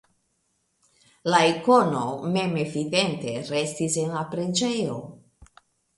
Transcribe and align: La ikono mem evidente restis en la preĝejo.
La 1.33 1.41
ikono 1.49 2.01
mem 2.37 2.57
evidente 2.63 3.35
restis 3.53 3.99
en 4.05 4.17
la 4.19 4.25
preĝejo. 4.33 4.97